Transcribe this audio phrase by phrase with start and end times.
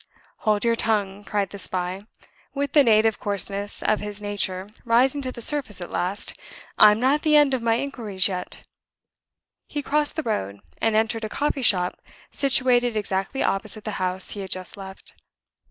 [0.37, 2.01] "Hold your tongue," cried the spy,
[2.55, 6.35] with the native coarseness of his nature rising to the surface at last.
[6.79, 8.65] "I'm not at the end of my inquiries yet."
[9.67, 11.99] He crossed the road, and entered a coffee shop
[12.31, 15.13] situated exactly opposite the house he had just left.